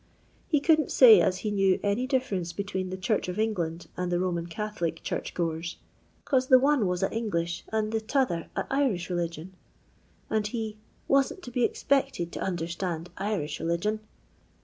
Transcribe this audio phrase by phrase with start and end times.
[0.47, 4.19] He couldn't say as he knew any difference between the Chnrch of England and the
[4.19, 5.77] Roman Catholic church goers,
[6.25, 9.53] "cause the one was a English and the t* other a Irish religion,"
[10.27, 10.79] and he"
[11.17, 13.99] wasn't to be expected to understand Irish religion."